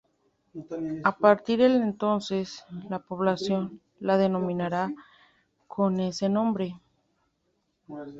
[1.03, 4.91] A partir de entonces, la población la denominaría
[5.67, 6.75] con ese nombre.